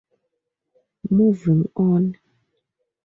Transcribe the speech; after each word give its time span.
Moving 1.15 1.69
on. 1.75 2.03